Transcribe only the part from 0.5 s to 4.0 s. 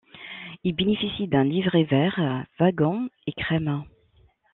Il bénéficie d'un livrée vert wagon et crème.